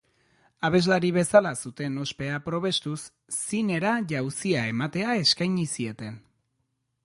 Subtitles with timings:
[0.69, 2.97] Abeslari bezala zuten ospea probestuz
[3.41, 6.19] zinera jauzia ematea eskaini zieten.